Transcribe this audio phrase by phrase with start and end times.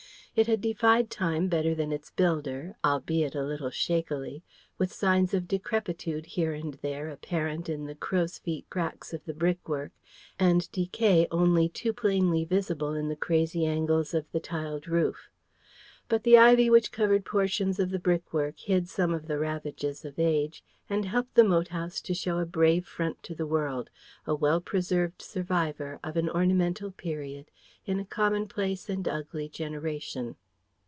[0.33, 4.43] It had defied Time better than its builder, albeit a little shakily,
[4.77, 9.33] with signs of decrepitude here and there apparent in the crow's feet cracks of the
[9.33, 9.91] brickwork,
[10.39, 15.29] and decay only too plainly visible in the crazy angles of the tiled roof.
[16.07, 20.17] But the ivy which covered portions of the brickwork hid some of the ravages of
[20.19, 23.89] age, and helped the moat house to show a brave front to the world,
[24.27, 27.49] a well preserved survivor of an ornamental period
[27.85, 30.35] in a commonplace and ugly generation.